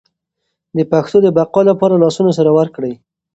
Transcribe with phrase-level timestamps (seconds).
[0.75, 2.93] د پښتو د بقا لپاره لاسونه سره ورکړئ.